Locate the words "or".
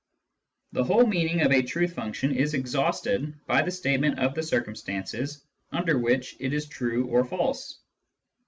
7.07-7.23